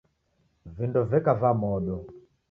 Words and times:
Vindo 0.79 1.03
veka 1.11 1.35
va 1.43 1.51
modo. 1.65 1.99